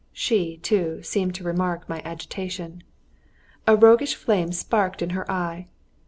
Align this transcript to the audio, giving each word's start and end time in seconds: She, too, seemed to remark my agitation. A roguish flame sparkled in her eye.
She, 0.13 0.57
too, 0.57 1.03
seemed 1.03 1.35
to 1.35 1.43
remark 1.43 1.87
my 1.87 2.01
agitation. 2.03 2.81
A 3.67 3.75
roguish 3.75 4.15
flame 4.15 4.51
sparkled 4.51 5.03
in 5.03 5.11
her 5.11 5.29
eye. 5.29 5.67